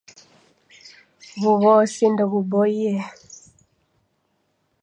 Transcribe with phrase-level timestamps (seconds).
[1.41, 2.91] W'ughosi ndeguboie.